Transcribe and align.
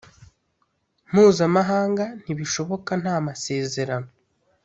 mpuzamahanga 1.09 2.03
ntibishoboka 2.21 2.91
nta 3.01 3.15
masezerano 3.27 4.09